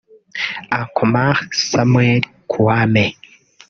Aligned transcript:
Ankomah 0.77 1.37
Samuel 1.69 2.21
Kwame 2.51 3.05